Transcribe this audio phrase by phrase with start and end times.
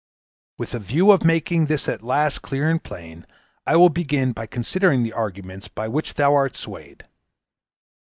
[0.57, 3.23] With a view of making this at last clear and plain,
[3.67, 7.05] I will begin by considering the arguments by which thou art swayed.